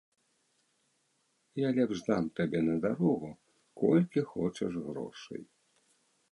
Я 1.61 1.69
лепш 1.77 1.97
дам 2.07 2.23
табе 2.41 2.59
на 2.71 2.75
дарогу 2.87 3.29
колькі 3.85 4.27
хочаш 4.33 4.73
грошай. 4.91 5.41